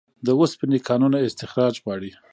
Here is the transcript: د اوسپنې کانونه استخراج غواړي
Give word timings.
د 0.25 0.27
اوسپنې 0.39 0.79
کانونه 0.87 1.17
استخراج 1.27 1.73
غواړي 1.83 2.11